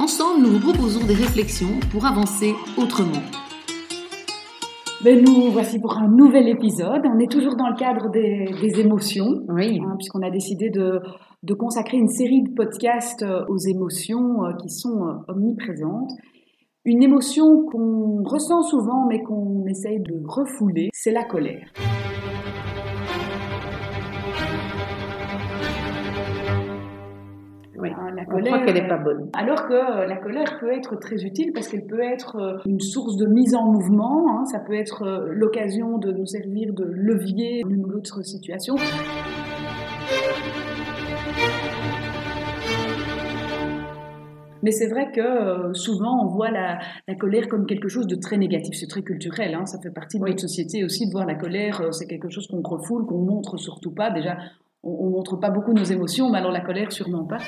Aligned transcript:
Ensemble, 0.00 0.46
nous 0.46 0.52
vous 0.52 0.72
proposons 0.72 1.06
des 1.06 1.12
réflexions 1.12 1.78
pour 1.92 2.06
avancer 2.06 2.54
autrement. 2.78 3.20
Ben 5.04 5.22
nous 5.22 5.50
voici 5.50 5.78
pour 5.78 5.98
un 5.98 6.08
nouvel 6.08 6.48
épisode. 6.48 7.02
On 7.04 7.18
est 7.18 7.30
toujours 7.30 7.54
dans 7.54 7.68
le 7.68 7.76
cadre 7.76 8.08
des, 8.10 8.80
émotions, 8.80 9.42
oui. 9.50 9.78
Hein, 9.78 9.96
puisqu'on 9.98 10.22
a 10.22 10.30
décidé 10.30 10.70
de, 10.70 11.00
de, 11.42 11.54
consacrer 11.54 11.98
une 11.98 12.08
série 12.08 12.42
de 12.42 12.54
podcasts 12.54 13.22
euh, 13.22 13.44
aux 13.50 13.58
émotions 13.58 14.42
euh, 14.46 14.52
qui 14.62 14.70
sont 14.70 15.06
euh, 15.06 15.34
omniprésentes. 15.34 16.12
Une 16.86 17.02
émotion 17.02 17.66
qu'on 17.70 18.22
ressent 18.24 18.62
souvent 18.62 19.06
mais 19.06 19.20
qu'on 19.22 19.66
essaye 19.66 20.00
de 20.00 20.22
refouler, 20.26 20.88
c'est 20.94 21.12
la 21.12 21.24
colère. 21.24 21.70
La 28.20 28.26
colère, 28.26 28.52
on 28.52 28.56
croit 28.56 28.66
qu'elle 28.66 28.82
n'est 28.82 28.88
pas 28.88 28.98
bonne. 28.98 29.30
Alors 29.34 29.66
que 29.66 29.72
euh, 29.72 30.06
la 30.06 30.16
colère 30.16 30.58
peut 30.60 30.72
être 30.72 30.96
très 30.96 31.16
utile 31.24 31.52
parce 31.52 31.68
qu'elle 31.68 31.86
peut 31.86 32.02
être 32.02 32.36
euh, 32.36 32.58
une 32.66 32.80
source 32.80 33.16
de 33.16 33.26
mise 33.26 33.54
en 33.54 33.64
mouvement, 33.72 34.26
hein. 34.28 34.44
ça 34.44 34.60
peut 34.60 34.74
être 34.74 35.02
euh, 35.02 35.28
l'occasion 35.30 35.98
de 35.98 36.12
nous 36.12 36.26
servir 36.26 36.72
de 36.74 36.84
levier 36.84 37.62
d'une 37.66 37.84
ou 37.84 37.88
l'autre 37.88 38.22
situation. 38.22 38.76
Mais 44.62 44.72
c'est 44.72 44.88
vrai 44.88 45.10
que 45.10 45.20
euh, 45.20 45.72
souvent 45.72 46.22
on 46.22 46.26
voit 46.26 46.50
la, 46.50 46.78
la, 47.08 47.14
colère 47.14 47.48
comme 47.48 47.66
quelque 47.66 47.88
chose 47.88 48.06
de 48.06 48.16
très 48.16 48.36
négatif. 48.36 48.74
C'est 48.74 48.88
très 48.88 49.02
culturel, 49.02 49.54
hein, 49.54 49.64
ça 49.64 49.78
fait 49.80 49.90
partie 49.90 50.18
de 50.18 50.24
notre 50.24 50.40
société 50.40 50.84
aussi 50.84 51.06
de 51.06 51.12
voir 51.12 51.26
la 51.26 51.34
colère. 51.34 51.80
Euh, 51.80 51.92
c'est 51.92 52.06
quelque 52.06 52.28
chose 52.28 52.46
qu'on 52.46 52.62
refoule, 52.62 53.06
qu'on 53.06 53.24
montre 53.24 53.56
surtout 53.56 53.92
pas. 53.92 54.10
Déjà, 54.10 54.36
on, 54.82 55.06
ne 55.06 55.12
montre 55.12 55.36
pas 55.36 55.50
beaucoup 55.50 55.72
nos 55.72 55.84
émotions, 55.84 56.30
mais 56.30 56.38
alors 56.38 56.52
la 56.52 56.60
colère 56.60 56.92
sûrement 56.92 57.24
pas. 57.24 57.38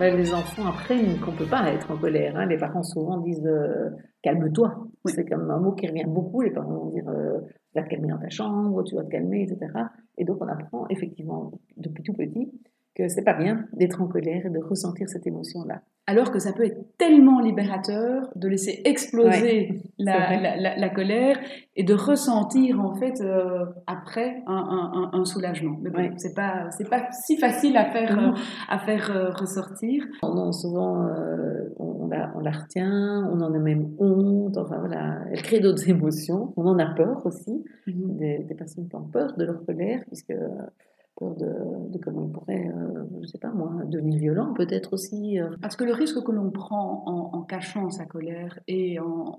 Les 0.00 0.34
enfants 0.34 0.66
apprennent 0.66 1.18
qu'on 1.20 1.32
ne 1.32 1.36
peut 1.36 1.46
pas 1.46 1.72
être 1.72 1.90
en 1.90 1.96
colère. 1.96 2.36
Hein. 2.36 2.46
Les 2.46 2.58
parents 2.58 2.82
souvent 2.82 3.18
disent 3.18 3.46
euh, 3.46 3.90
calme-toi. 4.22 4.86
C'est 5.06 5.28
comme 5.28 5.50
un 5.50 5.58
mot 5.58 5.72
qui 5.72 5.86
revient 5.86 6.06
beaucoup. 6.06 6.40
Les 6.40 6.50
parents 6.50 6.74
vont 6.74 6.90
dire 6.90 7.04
tu 7.04 7.78
vas 7.78 7.82
te 7.82 7.88
calmer 7.88 8.08
dans 8.08 8.18
ta 8.18 8.30
chambre, 8.30 8.82
tu 8.84 8.94
vas 8.94 9.04
te 9.04 9.10
calmer, 9.10 9.42
etc. 9.42 9.72
Et 10.18 10.24
donc 10.24 10.38
on 10.40 10.48
apprend 10.48 10.86
effectivement 10.88 11.52
depuis 11.76 12.02
tout 12.02 12.12
petit 12.12 12.52
que 12.94 13.08
c'est 13.08 13.24
pas 13.24 13.34
bien 13.34 13.66
d'être 13.72 14.00
en 14.00 14.06
colère 14.06 14.46
et 14.46 14.50
de 14.50 14.60
ressentir 14.60 15.08
cette 15.08 15.26
émotion-là. 15.26 15.82
Alors 16.06 16.30
que 16.30 16.38
ça 16.38 16.52
peut 16.52 16.64
être 16.64 16.96
tellement 16.98 17.40
libérateur 17.40 18.28
de 18.36 18.46
laisser 18.46 18.82
exploser 18.84 19.82
la, 19.98 20.90
colère 20.90 21.38
et 21.76 21.82
de 21.82 21.94
ressentir 21.94 22.78
en 22.78 22.94
fait 22.94 23.22
euh, 23.22 23.64
après 23.86 24.42
un, 24.46 25.24
soulagement. 25.24 25.78
Mais 25.80 25.90
bon, 25.90 26.12
c'est 26.18 26.34
pas 26.34 26.70
c'est 26.70 26.88
pas 26.88 27.08
si 27.10 27.38
facile 27.38 27.76
à 27.78 27.90
faire 27.90 28.18
euh, 28.18 28.32
à 28.68 28.78
faire 28.78 29.10
euh, 29.10 29.30
ressortir. 29.30 30.04
Non, 30.22 30.52
souvent 30.52 31.08
on, 31.78 32.06
la, 32.08 32.32
on 32.36 32.40
la 32.40 32.50
retient, 32.50 33.26
on 33.32 33.40
en 33.40 33.54
a 33.54 33.58
même 33.58 33.88
honte. 33.98 34.58
Enfin 34.58 34.78
voilà, 34.78 35.20
elle 35.32 35.40
crée 35.40 35.60
d'autres 35.60 35.88
émotions. 35.88 36.52
On 36.58 36.66
en 36.66 36.78
a 36.78 36.94
peur 36.94 37.24
aussi. 37.24 37.64
Mhm. 37.86 38.16
Des, 38.18 38.38
des, 38.40 38.54
personnes 38.54 38.88
qui 38.88 38.96
ont 38.96 39.08
peur 39.08 39.34
de 39.38 39.44
leur 39.44 39.64
colère 39.64 40.02
puisque 40.06 40.34
peur 41.16 41.34
de, 41.36 41.98
comment 41.98 42.24
il 42.26 42.32
pourrait, 42.32 42.68
euh, 42.68 43.04
je 43.16 43.20
ne 43.20 43.26
sais 43.26 43.38
pas 43.38 43.50
moi, 43.50 43.70
devenir 43.86 44.18
violent 44.18 44.52
peut-être 44.54 44.92
aussi. 44.92 45.40
Euh. 45.40 45.50
Parce 45.60 45.76
que 45.76 45.84
le 45.84 45.92
risque 45.92 46.22
que 46.22 46.32
l'on 46.32 46.50
prend 46.50 47.04
en, 47.06 47.42
cachant 47.42 47.90
sa 47.90 48.04
colère 48.04 48.58
et 48.68 48.98
en, 49.00 49.38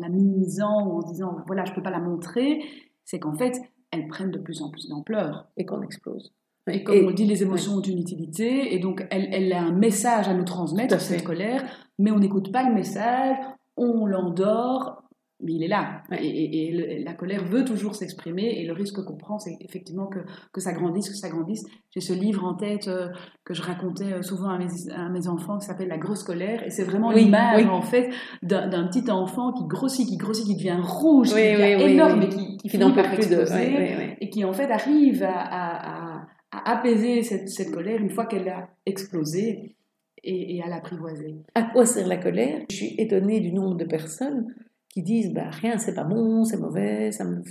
la 0.00 0.08
minimisant 0.08 0.86
ou 0.86 0.98
en 0.98 1.00
se 1.02 1.08
disant 1.08 1.36
voilà 1.46 1.64
je 1.64 1.70
ne 1.70 1.76
peux 1.76 1.82
pas 1.82 1.90
la 1.90 2.00
montrer, 2.00 2.62
c'est 3.04 3.18
qu'en 3.18 3.34
fait 3.34 3.60
elles 3.90 4.06
prennent 4.06 4.30
de 4.30 4.38
plus 4.38 4.62
en 4.62 4.70
plus 4.70 4.88
d'ampleur. 4.88 5.48
Et 5.56 5.66
qu'on 5.66 5.82
explose. 5.82 6.32
Et 6.68 6.84
comme 6.84 7.06
on 7.06 7.10
dit, 7.10 7.24
les 7.24 7.42
émotions 7.42 7.74
ont 7.74 7.82
une 7.82 7.98
utilité, 7.98 8.74
et 8.74 8.78
donc 8.78 9.04
elle, 9.10 9.28
elle, 9.32 9.52
a 9.52 9.62
un 9.62 9.72
message 9.72 10.28
à 10.28 10.34
nous 10.34 10.44
transmettre, 10.44 11.00
cette 11.00 11.24
colère, 11.24 11.64
mais 11.98 12.10
on 12.12 12.18
n'écoute 12.18 12.52
pas 12.52 12.68
le 12.68 12.74
message, 12.74 13.36
on 13.76 14.06
l'endort, 14.06 14.99
mais 15.42 15.52
il 15.52 15.62
est 15.62 15.68
là. 15.68 16.02
Et, 16.12 17.02
la 17.04 17.14
colère 17.14 17.44
veut 17.44 17.64
toujours 17.64 17.94
s'exprimer. 17.94 18.60
Et 18.60 18.66
le 18.66 18.72
risque 18.72 19.02
qu'on 19.04 19.16
prend, 19.16 19.38
c'est 19.38 19.56
effectivement 19.60 20.06
que, 20.06 20.18
que, 20.52 20.60
ça 20.60 20.72
grandisse, 20.72 21.08
que 21.08 21.16
ça 21.16 21.28
grandisse. 21.28 21.64
J'ai 21.90 22.00
ce 22.00 22.12
livre 22.12 22.44
en 22.44 22.54
tête 22.54 22.88
euh, 22.88 23.08
que 23.44 23.54
je 23.54 23.62
racontais 23.62 24.12
euh, 24.12 24.22
souvent 24.22 24.50
à 24.50 24.58
mes, 24.58 24.68
à 24.94 25.08
mes 25.08 25.28
enfants 25.28 25.58
qui 25.58 25.66
s'appelle 25.66 25.88
La 25.88 25.98
grosse 25.98 26.22
colère. 26.22 26.64
Et 26.66 26.70
c'est 26.70 26.84
vraiment 26.84 27.10
l'image, 27.10 27.66
en 27.66 27.82
fait, 27.82 28.10
d'un 28.42 28.86
petit 28.86 29.10
enfant 29.10 29.52
qui 29.52 29.64
grossit, 29.66 30.06
qui 30.08 30.16
grossit, 30.16 30.46
qui 30.46 30.56
devient 30.56 30.78
rouge, 30.82 31.28
qui 31.28 31.34
devient 31.34 31.92
énorme 31.92 32.22
et 32.22 32.28
qui, 32.28 32.56
qui, 32.58 32.68
finit 32.68 32.92
par 32.92 33.12
exploser. 33.12 34.16
Et 34.20 34.30
qui, 34.30 34.44
en 34.44 34.52
fait, 34.52 34.70
arrive 34.70 35.22
à, 35.22 35.38
à, 35.38 36.26
à 36.52 36.72
apaiser 36.72 37.22
cette, 37.22 37.48
cette, 37.48 37.70
colère 37.70 38.00
une 38.00 38.10
fois 38.10 38.26
qu'elle 38.26 38.48
a 38.48 38.68
explosé 38.84 39.76
et, 40.22 40.56
et 40.56 40.62
à 40.62 40.68
l'apprivoiser. 40.68 41.36
À 41.54 41.62
quoi 41.62 41.86
sert 41.86 42.06
la 42.06 42.18
colère? 42.18 42.62
Je 42.70 42.76
suis 42.76 42.94
étonnée 42.98 43.40
du 43.40 43.52
nombre 43.52 43.76
de 43.76 43.84
personnes 43.84 44.54
qui 44.90 45.02
disent 45.02 45.32
bah, 45.32 45.50
rien, 45.50 45.78
c'est 45.78 45.94
pas 45.94 46.04
bon, 46.04 46.44
c'est 46.44 46.58
mauvais, 46.58 47.12
ça 47.12 47.24
me, 47.24 47.42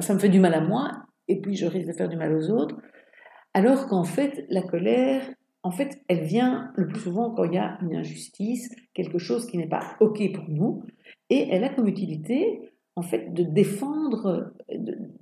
ça 0.00 0.14
me 0.14 0.18
fait 0.18 0.28
du 0.28 0.40
mal 0.40 0.54
à 0.54 0.60
moi, 0.60 0.90
et 1.28 1.40
puis 1.40 1.54
je 1.54 1.66
risque 1.66 1.88
de 1.88 1.92
faire 1.92 2.08
du 2.08 2.16
mal 2.16 2.34
aux 2.34 2.50
autres. 2.50 2.76
Alors 3.52 3.86
qu'en 3.86 4.04
fait, 4.04 4.46
la 4.48 4.62
colère, 4.62 5.22
en 5.62 5.70
fait, 5.70 6.00
elle 6.08 6.24
vient 6.24 6.72
le 6.76 6.88
plus 6.88 7.00
souvent 7.00 7.30
quand 7.30 7.44
il 7.44 7.54
y 7.54 7.58
a 7.58 7.78
une 7.82 7.94
injustice, 7.94 8.74
quelque 8.92 9.18
chose 9.18 9.46
qui 9.46 9.58
n'est 9.58 9.68
pas 9.68 9.96
OK 10.00 10.20
pour 10.32 10.48
nous, 10.48 10.82
et 11.30 11.48
elle 11.50 11.64
a 11.64 11.68
comme 11.68 11.86
utilité, 11.86 12.72
en 12.96 13.02
fait, 13.02 13.32
de 13.32 13.42
défendre 13.42 14.52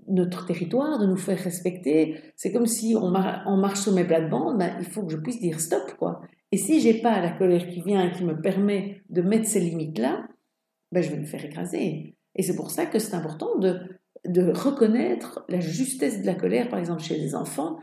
notre 0.08 0.46
territoire, 0.46 0.98
de 0.98 1.06
nous 1.06 1.16
faire 1.16 1.38
respecter. 1.38 2.16
C'est 2.36 2.52
comme 2.52 2.66
si 2.66 2.94
on, 2.96 3.10
marche 3.10 3.80
sur 3.80 3.92
mes 3.92 4.04
plates-bandes, 4.04 4.58
ben, 4.58 4.76
il 4.78 4.86
faut 4.86 5.04
que 5.04 5.12
je 5.12 5.16
puisse 5.16 5.40
dire 5.40 5.60
stop, 5.60 5.94
quoi. 5.98 6.22
Et 6.50 6.58
si 6.58 6.80
j'ai 6.80 6.94
pas 7.00 7.20
la 7.20 7.30
colère 7.30 7.66
qui 7.66 7.80
vient 7.80 8.06
et 8.06 8.12
qui 8.12 8.24
me 8.24 8.38
permet 8.38 9.02
de 9.08 9.22
mettre 9.22 9.46
ces 9.46 9.60
limites-là, 9.60 10.26
ben, 10.92 11.02
je 11.02 11.10
vais 11.10 11.18
me 11.18 11.24
faire 11.24 11.44
écraser. 11.44 12.14
Et 12.34 12.42
c'est 12.42 12.56
pour 12.56 12.70
ça 12.70 12.86
que 12.86 12.98
c'est 12.98 13.14
important 13.14 13.58
de, 13.58 13.80
de 14.26 14.52
reconnaître 14.52 15.44
la 15.48 15.60
justesse 15.60 16.22
de 16.22 16.26
la 16.26 16.34
colère, 16.34 16.68
par 16.68 16.78
exemple 16.78 17.02
chez 17.02 17.16
les 17.16 17.34
enfants, 17.34 17.78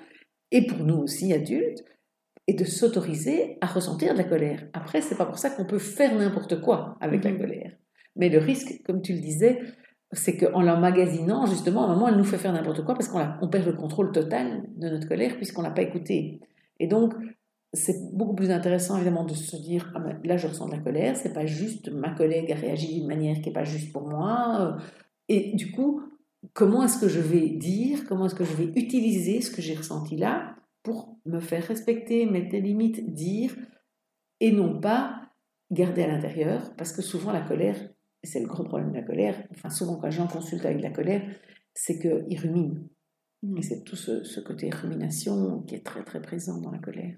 et 0.52 0.66
pour 0.66 0.80
nous 0.80 0.98
aussi 0.98 1.34
adultes, 1.34 1.84
et 2.48 2.54
de 2.54 2.64
s'autoriser 2.64 3.60
à 3.62 3.68
ressentir 3.68 4.14
de 4.14 4.18
la 4.18 4.24
colère. 4.24 4.64
Après, 4.74 5.02
c'est 5.02 5.16
pas 5.16 5.28
pour 5.28 5.38
ça 5.38 5.52
qu'on 5.52 5.66
peut 5.66 5.78
faire 5.78 6.16
n'importe 6.16 6.62
quoi 6.62 6.98
avec 7.00 7.24
la 7.24 7.32
mhm. 7.32 7.38
colère. 7.38 7.72
Mais 8.16 8.30
le 8.30 8.40
risque, 8.40 8.82
comme 8.86 9.04
tu 9.04 9.14
le 9.14 9.20
disais, 9.20 9.60
c'est 10.14 10.36
qu'en 10.36 10.62
l'emmagasinant, 10.62 11.46
justement, 11.46 11.84
à 11.84 11.92
un 11.92 11.94
moment, 11.94 12.08
elle 12.08 12.18
nous 12.18 12.24
fait 12.24 12.40
faire 12.40 12.52
n'importe 12.52 12.84
quoi 12.84 12.96
parce 12.96 13.08
qu'on 13.08 13.24
on 13.42 13.50
perd 13.50 13.68
le 13.68 13.74
contrôle 13.74 14.12
total 14.12 14.64
de 14.76 14.90
notre 14.90 15.08
colère 15.08 15.36
puisqu'on 15.36 15.62
l'a 15.62 15.70
pas 15.70 15.84
écoutée. 15.84 16.40
Et 16.80 16.88
donc, 16.88 17.14
c'est 17.74 18.12
beaucoup 18.14 18.36
plus 18.36 18.50
intéressant 18.52 18.96
évidemment 18.96 19.26
de 19.26 19.34
se 19.34 19.56
dire 19.56 19.92
ah 19.96 20.00
ben, 20.00 20.20
là 20.24 20.38
je 20.38 20.48
ressens 20.48 20.68
de 20.68 20.72
la 20.72 20.80
colère, 20.80 21.16
c'est 21.16 21.34
pas 21.34 21.46
juste 21.46 21.92
ma 21.92 22.10
collègue 22.12 22.52
a 22.52 22.56
réagi 22.56 22.96
d'une 22.96 23.08
manière 23.08 23.36
qui 23.36 23.48
n'est 23.48 23.54
pas 23.54 23.64
juste 23.64 23.92
pour 23.92 24.08
moi. 24.08 24.58
Euh, 24.62 24.82
et 25.28 25.56
du 25.56 25.72
coup, 25.72 26.02
comment 26.54 26.84
est-ce 26.84 27.00
que 27.00 27.08
je 27.08 27.20
vais 27.20 27.50
dire, 27.50 28.06
comment 28.08 28.26
est-ce 28.26 28.36
que 28.36 28.44
je 28.44 28.54
vais 28.54 28.72
utiliser 28.76 29.42
ce 29.42 29.52
que 29.52 29.62
j'ai 29.62 29.76
ressenti 29.76 30.16
là 30.16 30.56
pour 30.82 31.20
me 31.26 31.40
faire 31.40 31.64
respecter, 31.64 32.26
mettre 32.26 32.50
des 32.50 32.62
limites, 32.62 33.14
dire, 33.14 33.56
et 34.40 34.52
non 34.52 34.80
pas 34.80 35.22
garder 35.72 36.04
à 36.04 36.08
l'intérieur, 36.08 36.74
parce 36.78 36.92
que 36.92 37.02
souvent 37.02 37.32
la 37.32 37.42
colère, 37.42 37.78
c'est 38.24 38.40
le 38.40 38.48
gros 38.48 38.64
problème 38.64 38.92
de 38.92 38.96
la 38.96 39.04
colère, 39.04 39.36
enfin 39.52 39.70
souvent 39.70 39.98
quand 39.98 40.08
les 40.08 40.12
gens 40.12 40.28
consultent 40.28 40.66
avec 40.66 40.82
la 40.82 40.90
colère, 40.90 41.22
c'est 41.76 42.00
qu'ils 42.00 42.40
ruminent. 42.40 42.80
Mmh. 43.44 43.58
Et 43.58 43.62
c'est 43.62 43.84
tout 43.84 43.96
ce, 43.96 44.24
ce 44.24 44.40
côté 44.40 44.70
rumination 44.70 45.62
qui 45.62 45.76
est 45.76 45.86
très 45.86 46.04
très 46.04 46.22
présent 46.22 46.60
dans 46.60 46.72
la 46.72 46.80
colère. 46.80 47.16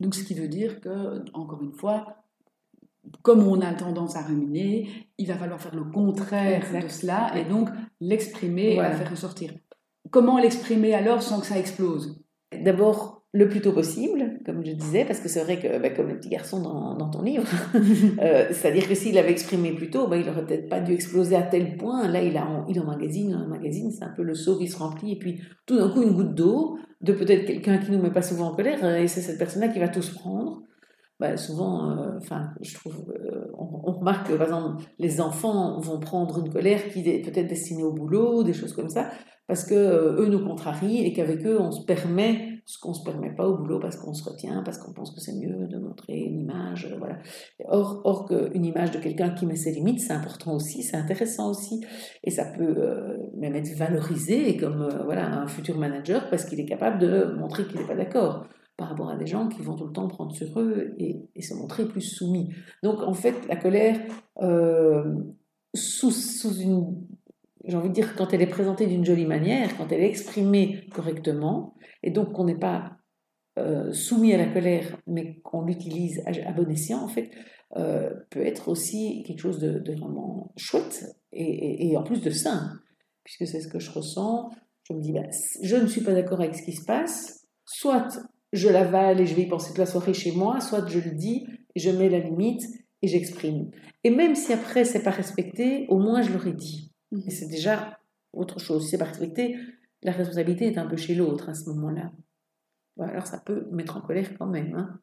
Donc, 0.00 0.14
ce 0.14 0.22
qui 0.22 0.34
veut 0.34 0.48
dire 0.48 0.80
que, 0.80 1.24
encore 1.34 1.62
une 1.62 1.72
fois, 1.72 2.18
comme 3.22 3.46
on 3.46 3.60
a 3.60 3.72
tendance 3.74 4.16
à 4.16 4.22
ruminer, 4.22 5.08
il 5.18 5.26
va 5.26 5.36
falloir 5.36 5.60
faire 5.60 5.74
le 5.74 5.84
contraire 5.84 6.82
de 6.82 6.88
cela 6.88 7.36
et 7.36 7.44
donc 7.44 7.68
l'exprimer 8.00 8.74
et 8.74 8.76
la 8.76 8.92
faire 8.92 9.10
ressortir. 9.10 9.52
Comment 10.10 10.38
l'exprimer 10.38 10.94
alors 10.94 11.22
sans 11.22 11.40
que 11.40 11.46
ça 11.46 11.58
explose? 11.58 12.22
D'abord, 12.52 13.17
le 13.32 13.48
plus 13.48 13.60
tôt 13.60 13.72
possible, 13.72 14.40
comme 14.46 14.64
je 14.64 14.72
disais, 14.72 15.04
parce 15.04 15.20
que 15.20 15.28
c'est 15.28 15.42
vrai 15.42 15.58
que, 15.58 15.78
bah, 15.80 15.90
comme 15.90 16.08
le 16.08 16.16
petit 16.18 16.30
garçon 16.30 16.62
dans, 16.62 16.96
dans 16.96 17.10
ton 17.10 17.22
livre, 17.22 17.44
euh, 18.22 18.46
c'est-à-dire 18.50 18.88
que 18.88 18.94
s'il 18.94 19.18
avait 19.18 19.32
exprimé 19.32 19.72
plus 19.72 19.90
tôt, 19.90 20.06
bah, 20.06 20.16
il 20.16 20.26
n'aurait 20.26 20.46
peut-être 20.46 20.68
pas 20.68 20.80
dû 20.80 20.92
exploser 20.92 21.36
à 21.36 21.42
tel 21.42 21.76
point. 21.76 22.08
Là, 22.08 22.22
il, 22.22 22.36
a, 22.38 22.64
il 22.68 22.82
magazine, 22.82 23.34
un 23.34 23.46
magazine, 23.46 23.90
c'est 23.90 24.04
un 24.04 24.14
peu 24.16 24.22
le 24.22 24.34
seau 24.34 24.56
qui 24.58 24.66
se 24.66 24.78
remplit, 24.78 25.12
et 25.12 25.18
puis 25.18 25.42
tout 25.66 25.76
d'un 25.76 25.90
coup, 25.90 26.02
une 26.02 26.14
goutte 26.14 26.34
d'eau 26.34 26.78
de 27.02 27.12
peut-être 27.12 27.44
quelqu'un 27.44 27.78
qui 27.78 27.92
nous 27.92 28.00
met 28.00 28.10
pas 28.10 28.22
souvent 28.22 28.48
en 28.48 28.54
colère, 28.54 28.82
et 28.96 29.08
c'est 29.08 29.20
cette 29.20 29.38
personne-là 29.38 29.68
qui 29.68 29.78
va 29.78 29.88
tout 29.88 30.02
se 30.02 30.14
prendre. 30.14 30.62
Bah, 31.20 31.36
souvent, 31.36 31.90
euh, 31.90 32.16
enfin, 32.16 32.50
je 32.62 32.74
trouve, 32.74 32.94
euh, 33.10 33.46
on, 33.58 33.92
remarque 33.92 34.28
que 34.28 34.34
par 34.34 34.46
exemple, 34.46 34.84
les 34.98 35.20
enfants 35.20 35.80
vont 35.80 35.98
prendre 35.98 36.38
une 36.38 36.50
colère 36.50 36.88
qui 36.90 37.00
est 37.08 37.22
peut-être 37.22 37.48
destinée 37.48 37.82
au 37.82 37.92
boulot, 37.92 38.44
des 38.44 38.52
choses 38.52 38.72
comme 38.72 38.88
ça, 38.88 39.10
parce 39.48 39.64
que 39.64 39.74
eux 39.74 40.28
nous 40.30 40.44
contrarient 40.44 41.04
et 41.04 41.12
qu'avec 41.12 41.44
eux 41.44 41.60
on 41.60 41.72
se 41.72 41.84
permet 41.84 42.47
ce 42.68 42.78
qu'on 42.78 42.90
ne 42.90 42.94
se 42.94 43.02
permet 43.02 43.34
pas 43.34 43.48
au 43.48 43.56
boulot 43.56 43.80
parce 43.80 43.96
qu'on 43.96 44.12
se 44.12 44.22
retient, 44.28 44.62
parce 44.62 44.76
qu'on 44.76 44.92
pense 44.92 45.10
que 45.10 45.20
c'est 45.20 45.32
mieux 45.32 45.66
de 45.68 45.78
montrer 45.78 46.18
une 46.18 46.38
image. 46.38 46.84
Euh, 46.84 46.98
voilà. 46.98 47.16
Or, 47.64 48.02
or 48.04 48.26
qu'une 48.26 48.62
image 48.62 48.90
de 48.90 48.98
quelqu'un 48.98 49.30
qui 49.30 49.46
met 49.46 49.56
ses 49.56 49.72
limites, 49.72 50.00
c'est 50.00 50.12
important 50.12 50.54
aussi, 50.54 50.82
c'est 50.82 50.98
intéressant 50.98 51.48
aussi. 51.48 51.80
Et 52.24 52.30
ça 52.30 52.44
peut 52.44 52.74
euh, 52.76 53.16
même 53.38 53.54
être 53.54 53.74
valorisé 53.74 54.58
comme 54.58 54.82
euh, 54.82 55.02
voilà, 55.04 55.40
un 55.40 55.46
futur 55.46 55.78
manager 55.78 56.28
parce 56.28 56.44
qu'il 56.44 56.60
est 56.60 56.66
capable 56.66 56.98
de 56.98 57.32
montrer 57.38 57.66
qu'il 57.66 57.80
n'est 57.80 57.86
pas 57.86 57.96
d'accord 57.96 58.46
par 58.76 58.90
rapport 58.90 59.08
à 59.08 59.16
des 59.16 59.26
gens 59.26 59.48
qui 59.48 59.62
vont 59.62 59.74
tout 59.74 59.86
le 59.86 59.92
temps 59.92 60.06
prendre 60.06 60.36
sur 60.36 60.60
eux 60.60 60.94
et, 60.98 61.26
se 61.40 61.54
montrer 61.54 61.86
plus 61.86 62.02
soumis. 62.02 62.50
Donc 62.82 63.00
en 63.00 63.14
fait, 63.14 63.34
la 63.48 63.56
colère, 63.56 63.98
sous, 65.74 66.10
sous 66.10 66.54
une 66.58 67.06
j'ai 67.68 67.76
envie 67.76 67.90
de 67.90 67.94
dire, 67.94 68.16
quand 68.16 68.32
elle 68.32 68.40
est 68.40 68.46
présentée 68.46 68.86
d'une 68.86 69.04
jolie 69.04 69.26
manière, 69.26 69.76
quand 69.76 69.92
elle 69.92 70.00
est 70.00 70.08
exprimée 70.08 70.86
correctement, 70.92 71.74
et 72.02 72.10
donc 72.10 72.32
qu'on 72.32 72.44
n'est 72.44 72.58
pas 72.58 72.96
euh, 73.58 73.92
soumis 73.92 74.32
à 74.32 74.38
la 74.38 74.46
colère, 74.46 74.96
mais 75.06 75.38
qu'on 75.42 75.62
l'utilise 75.62 76.22
à, 76.24 76.52
bon 76.52 76.68
escient, 76.70 77.02
en 77.04 77.08
fait, 77.08 77.30
euh, 77.76 78.10
peut 78.30 78.44
être 78.44 78.68
aussi 78.68 79.22
quelque 79.26 79.40
chose 79.40 79.58
de, 79.58 79.92
vraiment 79.92 80.52
chouette 80.56 81.04
et, 81.32 81.94
en 81.96 82.02
plus 82.02 82.22
de 82.22 82.30
sain, 82.30 82.72
puisque 83.22 83.46
c'est 83.46 83.60
ce 83.60 83.68
que 83.68 83.78
je 83.78 83.90
ressens. 83.90 84.50
Je 84.84 84.94
me 84.94 85.02
dis, 85.02 85.12
ben, 85.12 85.28
je 85.62 85.76
ne 85.76 85.86
suis 85.86 86.00
pas 86.00 86.14
d'accord 86.14 86.40
avec 86.40 86.54
ce 86.54 86.62
qui 86.62 86.72
se 86.72 86.86
passe, 86.86 87.46
soit 87.66 88.08
je 88.54 88.70
l'avale 88.70 89.20
et 89.20 89.26
je 89.26 89.34
vais 89.34 89.42
y 89.42 89.48
penser 89.48 89.68
toute 89.68 89.78
la 89.78 89.84
soirée 89.84 90.14
chez 90.14 90.32
moi, 90.32 90.60
soit 90.60 90.86
je 90.88 91.00
le 91.00 91.10
dis 91.10 91.46
et 91.74 91.80
je 91.80 91.90
mets 91.90 92.08
la 92.08 92.20
limite 92.20 92.62
et 93.02 93.08
j'exprime. 93.08 93.70
Et 94.04 94.10
même 94.10 94.34
si 94.34 94.54
après 94.54 94.86
c'est 94.86 95.02
pas 95.02 95.10
respecté, 95.10 95.84
au 95.90 95.98
moins 95.98 96.22
je 96.22 96.32
l'aurais 96.32 96.54
dit. 96.54 96.87
Mmh. 97.12 97.20
Et 97.26 97.30
c'est 97.30 97.48
déjà 97.48 97.98
autre 98.32 98.58
chose. 98.58 98.88
C'est 98.88 99.02
respecté, 99.02 99.56
la 100.02 100.12
responsabilité 100.12 100.66
est 100.66 100.78
un 100.78 100.86
peu 100.86 100.96
chez 100.96 101.14
l'autre 101.14 101.48
à 101.48 101.54
ce 101.54 101.68
moment-là. 101.70 102.12
alors 103.00 103.26
ça 103.26 103.38
peut 103.38 103.66
mettre 103.70 103.96
en 103.96 104.00
colère 104.00 104.30
quand 104.38 104.46
même. 104.46 104.74
Hein. 104.74 105.00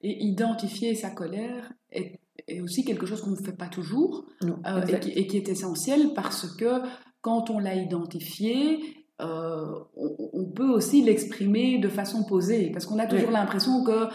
Et 0.00 0.24
identifier 0.24 0.94
sa 0.94 1.10
colère 1.10 1.72
est, 1.90 2.20
aussi 2.62 2.84
quelque 2.84 3.04
chose 3.04 3.20
qu'on 3.20 3.30
ne 3.30 3.36
fait 3.36 3.56
pas 3.56 3.68
toujours 3.68 4.26
euh, 4.44 4.86
et, 4.86 5.26
qui, 5.26 5.36
est 5.36 5.48
essentiel 5.48 6.14
parce 6.14 6.54
que 6.56 6.82
quand 7.20 7.50
on 7.50 7.58
l'a 7.58 7.74
identifié, 7.74 8.78
euh, 9.20 9.74
on, 9.96 10.44
peut 10.46 10.70
aussi 10.70 11.02
l'exprimer 11.02 11.78
de 11.78 11.88
façon 11.88 12.24
posée 12.24 12.70
parce 12.70 12.86
qu'on 12.86 13.00
a 13.00 13.06
toujours 13.06 13.32
l'impression 13.32 13.82
que 13.82 14.08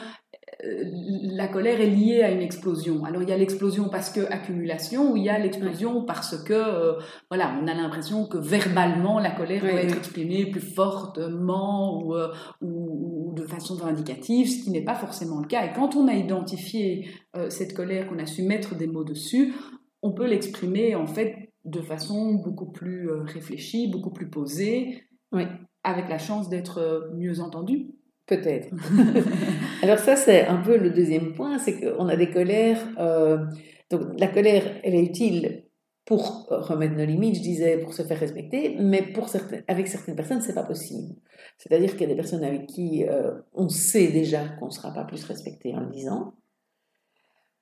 la 0.64 1.48
colère 1.48 1.82
est 1.82 1.90
liée 1.90 2.22
à 2.22 2.32
une 2.32 2.42
explosion. 2.42 3.04
Alors 3.04 3.22
il 3.22 3.30
y 3.30 3.32
a 3.32 3.38
l'explosion 3.38 3.90
parce 3.90 4.10
que 4.10 4.22
accumulation, 4.32 5.12
ou 5.12 5.18
il 5.18 5.24
y 5.24 5.30
a 5.30 5.38
l'explosion 5.38 6.06
parce 6.06 6.42
que 6.44 6.54
euh, 6.54 6.94
voilà, 7.30 7.54
on 7.62 7.68
a 7.68 7.74
l'impression 7.74 8.28
que 8.28 8.38
verbalement 8.38 9.20
la 9.20 9.32
colère 9.32 9.62
peut 9.62 9.68
être 9.68 9.98
exprimée 9.98 10.46
plus 10.46 10.62
fortement 10.62 12.14
euh, 12.14 12.28
ou, 12.62 13.30
ou, 13.30 13.34
de 13.34 13.44
façon 13.44 13.76
vindicative, 13.76 14.50
ce 14.50 14.64
qui 14.64 14.72
n'est 14.72 14.84
pas 14.84 14.96
forcément 14.96 15.40
le 15.40 15.48
cas. 15.48 15.66
Et 15.66 15.74
quand 15.74 15.96
on 15.96 16.08
a 16.08 16.14
identifié 16.14 17.10
cette 17.50 17.74
colère, 17.74 18.08
qu'on 18.08 18.20
a 18.20 18.28
su 18.28 18.44
mettre 18.44 18.76
des 18.76 18.86
mots 18.86 19.04
dessus, 19.04 19.56
on 20.04 20.12
peut 20.12 20.28
l'exprimer 20.28 20.94
en 20.96 21.08
fait 21.08 21.52
de 21.66 21.82
façon 21.82 22.36
beaucoup 22.36 22.72
plus 22.72 23.10
réfléchie, 23.10 23.88
beaucoup 23.88 24.12
plus 24.12 24.30
posée, 24.30 25.04
avec 25.84 26.10
la 26.10 26.20
chance 26.20 26.48
d'être 26.48 27.10
mieux 27.16 27.40
entendue. 27.40 27.88
Peut-être. 28.26 28.70
Alors 29.82 30.00
ça, 30.00 30.16
c'est 30.16 30.46
un 30.46 30.62
peu 30.62 30.78
le 30.78 30.92
deuxième 30.92 31.34
point, 31.34 31.60
c'est 31.60 31.80
qu'on 31.80 32.08
a 32.08 32.16
des 32.16 32.30
colères. 32.30 32.80
Euh, 32.98 33.46
donc 33.90 34.02
la 34.18 34.28
colère, 34.28 34.64
elle 34.84 34.96
est 34.96 35.04
utile 35.04 35.66
pour 36.06 36.48
remettre 36.50 36.96
nos 36.96 37.06
limites, 37.06 37.36
je 37.36 37.42
disais, 37.42 37.78
pour 37.78 37.94
se 37.94 38.04
faire 38.04 38.20
respecter, 38.20 38.76
mais 38.80 39.02
pour 39.02 39.30
certaines, 39.30 39.64
avec 39.68 39.88
certaines 39.88 40.16
personnes, 40.16 40.42
c'est 40.42 40.54
pas 40.54 40.64
possible. 40.64 41.16
C'est-à-dire 41.58 41.92
qu'il 41.92 42.02
y 42.02 42.06
a 42.06 42.08
des 42.08 42.16
personnes 42.16 42.44
avec 42.44 42.68
qui 42.68 43.06
euh, 43.08 43.32
on 43.54 43.70
sait 43.70 44.08
déjà 44.08 44.48
qu'on 44.60 44.66
ne 44.68 44.72
sera 44.72 44.94
pas 44.94 45.06
plus 45.06 45.24
respecté 45.24 45.74
en 45.74 45.82
le 45.82 45.90
disant. 45.90 46.34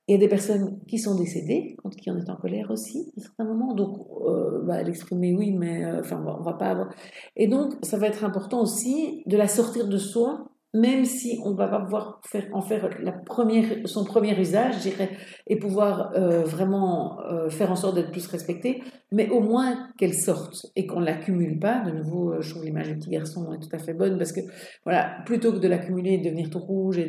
Il 0.08 0.12
y 0.12 0.16
a 0.16 0.18
des 0.18 0.28
personnes 0.28 0.80
qui 0.88 0.98
sont 0.98 1.14
décédées, 1.14 1.76
contre 1.80 1.96
qui 1.96 2.10
on 2.10 2.18
est 2.18 2.28
en 2.28 2.36
colère 2.36 2.72
aussi, 2.72 3.12
à 3.16 3.20
certains 3.20 3.44
moments. 3.44 3.74
Donc, 3.74 4.04
euh, 4.26 4.60
bah, 4.64 4.82
l'exprimer, 4.82 5.32
oui, 5.34 5.52
mais 5.52 5.86
enfin, 6.00 6.24
on 6.26 6.42
va 6.42 6.54
pas 6.54 6.70
avoir. 6.70 6.92
Et 7.36 7.46
donc, 7.46 7.74
ça 7.82 7.98
va 7.98 8.08
être 8.08 8.24
important 8.24 8.60
aussi 8.60 9.22
de 9.26 9.36
la 9.36 9.46
sortir 9.46 9.86
de 9.86 9.98
soi 9.98 10.51
même 10.74 11.04
si 11.04 11.38
on 11.44 11.54
va 11.54 11.68
pas 11.68 11.80
pouvoir 11.80 12.20
faire, 12.24 12.46
en 12.52 12.62
faire 12.62 12.88
la 13.02 13.12
première, 13.12 13.86
son 13.86 14.04
premier 14.04 14.38
usage, 14.40 14.76
je 14.76 14.88
dirais, 14.88 15.10
et 15.46 15.56
pouvoir 15.56 16.12
euh, 16.14 16.44
vraiment 16.44 17.20
euh, 17.30 17.50
faire 17.50 17.70
en 17.70 17.76
sorte 17.76 17.96
d'être 17.96 18.10
plus 18.10 18.26
respecté, 18.26 18.82
mais 19.10 19.28
au 19.28 19.40
moins 19.40 19.88
qu'elle 19.98 20.14
sorte 20.14 20.66
et 20.74 20.86
qu'on 20.86 21.00
l'accumule 21.00 21.58
pas. 21.58 21.84
De 21.84 21.90
nouveau, 21.90 22.32
euh, 22.32 22.40
je 22.40 22.50
trouve 22.50 22.64
l'image 22.64 22.88
du 22.88 22.96
petit 22.96 23.10
garçon 23.10 23.52
est 23.52 23.58
tout 23.58 23.74
à 23.74 23.78
fait 23.78 23.92
bonne 23.92 24.16
parce 24.16 24.32
que, 24.32 24.40
voilà, 24.84 25.18
plutôt 25.26 25.52
que 25.52 25.58
de 25.58 25.68
l'accumuler, 25.68 26.18
de 26.18 26.24
devenir 26.24 26.48
tout 26.48 26.60
rouge 26.60 26.98
et 26.98 27.08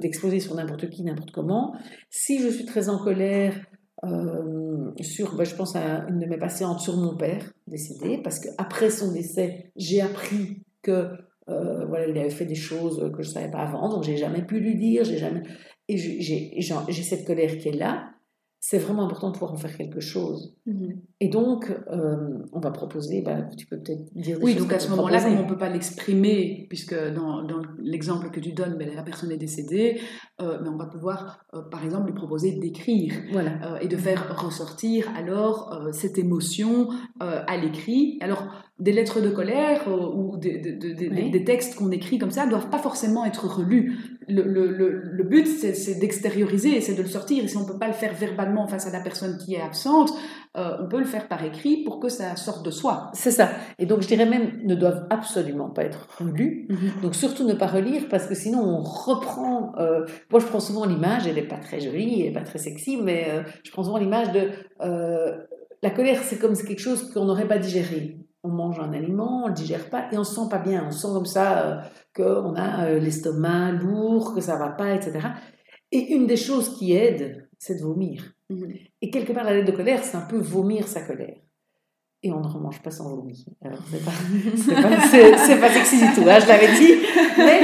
d'exploser 0.00 0.40
sur 0.40 0.54
n'importe 0.54 0.90
qui, 0.90 1.02
n'importe 1.02 1.30
comment, 1.30 1.74
si 2.10 2.40
je 2.40 2.48
suis 2.48 2.66
très 2.66 2.90
en 2.90 2.98
colère, 2.98 3.54
sur, 5.00 5.34
ben, 5.34 5.44
je 5.44 5.56
pense 5.56 5.74
à 5.74 6.06
une 6.08 6.20
de 6.20 6.26
mes 6.26 6.38
patientes 6.38 6.78
sur 6.78 6.96
mon 6.96 7.16
père 7.16 7.52
décédé, 7.66 8.20
parce 8.22 8.38
qu'après 8.38 8.90
son 8.90 9.12
décès, 9.12 9.72
j'ai 9.76 10.00
appris 10.00 10.62
que 10.82 11.08
euh, 11.48 11.86
voilà, 11.86 12.06
il 12.06 12.18
avait 12.18 12.30
fait 12.30 12.44
des 12.44 12.54
choses 12.54 13.10
que 13.16 13.22
je 13.22 13.28
ne 13.28 13.34
savais 13.34 13.50
pas 13.50 13.60
avant, 13.60 13.88
donc 13.88 14.04
j'ai 14.04 14.16
jamais 14.16 14.42
pu 14.42 14.60
lui 14.60 14.76
dire, 14.76 15.04
j'ai 15.04 15.18
jamais. 15.18 15.42
Et 15.88 15.96
j'ai 15.96 17.02
cette 17.02 17.26
colère 17.26 17.56
qui 17.56 17.68
est 17.68 17.76
là, 17.76 18.10
c'est 18.60 18.78
vraiment 18.78 19.04
important 19.04 19.28
de 19.28 19.34
pouvoir 19.34 19.52
en 19.52 19.56
faire 19.56 19.74
quelque 19.76 20.00
chose. 20.00 20.56
Mhm. 20.66 21.00
Et 21.20 21.28
donc, 21.28 21.70
euh, 21.90 22.42
on 22.52 22.60
va 22.60 22.70
proposer, 22.72 23.22
bah, 23.22 23.44
tu 23.56 23.66
peux 23.66 23.78
peut-être 23.78 24.12
dire 24.14 24.38
des 24.38 24.44
Oui, 24.44 24.56
donc 24.56 24.72
à 24.72 24.80
ce 24.80 24.90
moment-là, 24.90 25.22
comme 25.22 25.38
on 25.38 25.44
ne 25.44 25.48
peut 25.48 25.56
pas 25.56 25.70
l'exprimer, 25.70 26.66
puisque 26.68 26.94
dans, 27.14 27.44
dans 27.44 27.62
l'exemple 27.78 28.30
que 28.30 28.40
tu 28.40 28.52
donnes, 28.52 28.76
ben, 28.76 28.92
la 28.94 29.02
personne 29.02 29.30
est 29.30 29.38
décédée, 29.38 30.00
euh, 30.42 30.58
mais 30.60 30.68
on 30.68 30.76
va 30.76 30.86
pouvoir, 30.86 31.46
par 31.70 31.84
exemple, 31.84 32.08
lui 32.08 32.14
proposer 32.14 32.58
d'écrire 32.58 33.14
voilà. 33.32 33.80
et 33.80 33.86
de 33.86 33.96
faire 33.96 34.36
ressortir 34.44 35.08
alors 35.16 35.88
cette 35.92 36.18
émotion 36.18 36.88
à 37.20 37.56
l'écrit. 37.56 38.18
Alors, 38.20 38.48
des 38.78 38.92
lettres 38.92 39.20
de 39.20 39.30
colère 39.30 39.88
ou 39.88 40.36
des, 40.36 41.44
textes 41.44 41.76
qu'on 41.76 41.90
écrit 41.90 42.18
comme 42.18 42.30
ça 42.30 42.46
ne 42.46 42.50
doivent 42.50 42.70
pas 42.70 42.78
forcément 42.78 43.24
être 43.24 43.46
relus 43.46 44.18
le, 44.28 44.42
le, 44.42 45.00
le, 45.02 45.24
but, 45.24 45.46
c'est 45.46 45.98
d'extérioriser 45.98 46.76
et 46.76 46.80
c'est 46.80 46.94
de 46.94 47.02
le 47.02 47.08
sortir. 47.08 47.44
Et 47.44 47.48
si 47.48 47.56
on 47.56 47.62
ne 47.62 47.66
peut 47.66 47.78
pas 47.78 47.86
le 47.86 47.94
faire 47.94 48.14
verbalement 48.14 48.66
face 48.66 48.86
à 48.86 48.90
la 48.90 49.00
personne 49.00 49.38
qui 49.38 49.54
est 49.54 49.60
absente, 49.60 50.12
euh, 50.56 50.76
on 50.80 50.88
peut 50.88 50.98
le 50.98 51.06
faire 51.06 51.28
par 51.28 51.42
écrit 51.44 51.82
pour 51.82 51.98
que 51.98 52.08
ça 52.08 52.36
sorte 52.36 52.64
de 52.64 52.70
soi. 52.70 53.10
C'est 53.14 53.30
ça. 53.30 53.50
Et 53.78 53.86
donc, 53.86 54.02
je 54.02 54.08
dirais 54.08 54.26
même, 54.26 54.60
ne 54.64 54.74
doivent 54.74 55.06
absolument 55.10 55.70
pas 55.70 55.84
être 55.84 56.08
relus. 56.18 56.66
Mhm. 56.68 57.02
Donc, 57.02 57.14
surtout 57.14 57.44
ne 57.44 57.54
pas 57.54 57.66
relire 57.66 58.02
parce 58.10 58.26
que 58.26 58.34
sinon, 58.34 58.60
on 58.60 58.82
reprend. 58.82 59.72
Euh, 59.78 60.04
moi, 60.30 60.40
je 60.40 60.46
prends 60.46 60.60
souvent 60.60 60.84
l'image, 60.84 61.26
elle 61.26 61.36
n'est 61.36 61.42
pas 61.42 61.58
très 61.58 61.80
jolie, 61.80 62.20
elle 62.20 62.28
n'est 62.28 62.32
pas 62.32 62.44
très 62.44 62.58
sexy, 62.58 62.98
mais 63.02 63.28
euh, 63.30 63.42
je 63.64 63.70
prends 63.70 63.84
souvent 63.84 63.98
l'image 63.98 64.32
de. 64.32 64.50
la 65.82 65.90
colère, 65.90 66.20
c'est 66.22 66.38
comme 66.38 66.54
quelque 66.54 66.80
chose 66.80 67.10
qu'on 67.12 67.24
n'aurait 67.24 67.48
pas 67.48 67.58
digéré 67.58 68.18
on 68.42 68.48
mange 68.48 68.78
un 68.80 68.92
aliment, 68.92 69.42
on 69.42 69.44
ne 69.44 69.48
le 69.48 69.54
digère 69.54 69.90
pas 69.90 70.08
et 70.12 70.18
on 70.18 70.24
se 70.24 70.34
sent 70.34 70.48
pas 70.50 70.58
bien. 70.58 70.86
On 70.86 70.90
sent 70.90 71.08
comme 71.12 71.26
ça 71.26 71.66
euh, 71.66 71.80
qu'on 72.14 72.54
a 72.54 72.86
euh, 72.86 72.98
l'estomac 72.98 73.72
lourd, 73.72 74.34
que 74.34 74.40
ça 74.40 74.56
va 74.56 74.70
pas, 74.70 74.94
etc. 74.94 75.18
Et 75.90 76.14
une 76.14 76.26
des 76.26 76.36
choses 76.36 76.76
qui 76.76 76.92
aide, 76.92 77.48
c'est 77.58 77.76
de 77.76 77.82
vomir. 77.82 78.32
Mhm. 78.50 78.74
Et 79.02 79.10
quelque 79.10 79.32
part, 79.32 79.44
la 79.44 79.54
lettre 79.54 79.70
de 79.70 79.76
colère, 79.76 80.04
c'est 80.04 80.16
un 80.16 80.26
peu 80.26 80.38
vomir 80.38 80.86
sa 80.86 81.02
colère 81.02 81.36
et 82.22 82.32
on 82.32 82.40
ne 82.40 82.48
remange 82.48 82.80
pas 82.80 82.90
sans 82.90 83.08
vomi. 83.14 83.36
C'est 83.36 83.56
pas, 83.60 83.68
pas, 84.82 85.60
pas, 85.60 85.72
sexy 85.72 85.98
du 85.98 86.14
tout, 86.14 86.28
hein, 86.28 86.38
je 86.40 86.48
l'avais 86.48 86.76
dit. 86.78 86.94
Mais 87.38 87.60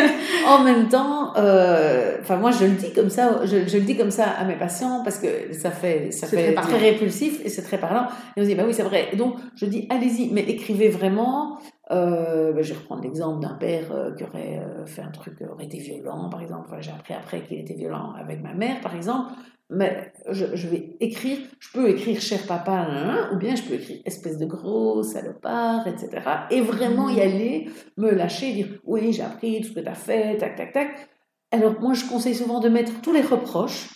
en 0.47 0.63
même 0.63 0.89
temps, 0.89 1.37
euh, 1.37 2.19
enfin, 2.21 2.37
moi, 2.37 2.53
je 2.53 2.65
le 2.65 2.73
dis 2.73 2.93
comme 2.93 3.11
ça, 3.11 3.41
je, 3.45 3.67
je, 3.67 3.79
le 3.79 3.85
dis 3.85 3.97
comme 3.97 4.13
ça 4.13 4.27
à 4.27 4.45
mes 4.45 4.55
patients 4.55 5.03
parce 5.03 5.19
que 5.19 5.53
ça 5.53 5.73
fait, 5.73 6.13
ça 6.13 6.29
fait 6.29 6.55
très, 6.55 6.79
répulsif 6.79 7.45
et 7.45 7.49
c'est 7.49 7.63
très 7.63 7.79
parlant. 7.79 8.07
Et 8.37 8.41
on 8.41 8.43
se 8.43 8.49
dit, 8.49 8.55
bah 8.55 8.65
oui, 8.67 8.75
c'est 8.75 8.85
vrai. 8.85 9.11
donc, 9.17 9.37
je 9.57 9.67
dis, 9.67 9.89
allez-y, 9.91 10.31
mais 10.33 10.43
écrivez 10.43 10.89
vraiment 10.89 11.59
Euh, 11.91 12.53
ben, 12.53 12.63
je 12.63 12.73
vais 12.73 12.79
reprendre 12.79 13.03
l'exemple 13.03 13.41
d'un 13.41 13.55
père 13.55 13.93
euh, 13.93 14.13
qui 14.13 14.25
aurait 14.25 14.59
euh, 14.59 14.87
fait 14.87 15.03
un 15.03 15.11
truc, 15.11 15.35
aurait 15.43 15.67
été 15.67 15.79
violent, 15.79 16.31
par 16.31 16.41
exemple. 16.41 16.75
J'ai 16.81 16.93
appris 16.93 17.15
après 17.15 17.43
qu'il 17.43 17.59
était 17.59 17.75
violent 17.75 18.13
avec 18.19 18.43
ma 18.43 18.55
mère, 18.55 18.81
par 18.81 18.95
exemple. 18.95 19.33
Mais 19.71 20.13
je, 20.31 20.69
vais 20.69 20.97
écrire, 21.01 21.39
je 21.59 21.73
peux 21.73 21.89
écrire 21.89 22.21
cher 22.21 22.47
papa, 22.47 23.31
ou 23.33 23.37
bien 23.37 23.57
je 23.57 23.63
peux 23.63 23.75
écrire 23.75 23.99
espèce 24.05 24.39
de 24.39 24.45
gros 24.45 25.03
salopard, 25.03 25.87
etc. 25.89 26.23
Et 26.51 26.61
vraiment 26.61 27.09
y 27.09 27.17
mmh. 27.17 27.21
aller, 27.21 27.71
me 27.97 28.11
lâcher, 28.11 28.53
dire 28.53 28.69
oui, 28.85 29.13
j'ai 29.13 29.23
appris 29.23 29.63
tout 29.63 29.69
ce 29.69 29.73
que 29.73 29.81
tu 29.81 29.89
as 29.89 29.95
fait, 29.95 30.37
tac, 30.37 30.57
tac, 30.57 30.73
tac. 30.73 31.09
Alors 31.51 31.81
moi, 31.81 31.95
je 31.95 32.05
conseille 32.05 32.35
souvent 32.35 32.61
de 32.61 32.69
mettre 32.69 33.01
tous 33.01 33.13
les 33.13 33.23
reproches, 33.23 33.89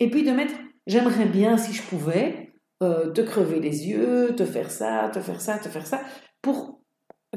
et 0.00 0.10
puis 0.10 0.24
de 0.24 0.30
mettre 0.30 0.54
j'aimerais 0.86 1.26
bien, 1.26 1.58
si 1.58 1.74
je 1.74 1.82
pouvais, 1.82 2.54
te 2.80 3.20
crever 3.20 3.60
les 3.60 3.88
yeux, 3.88 4.34
te 4.36 4.46
faire 4.46 4.70
ça, 4.70 5.10
te 5.12 5.20
faire 5.20 5.42
ça, 5.42 5.58
te 5.58 5.68
faire 5.68 5.86
ça, 5.86 6.00
pour 6.40 6.77